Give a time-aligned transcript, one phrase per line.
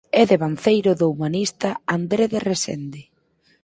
[0.21, 3.01] É devanceiro do humanista André de Resende.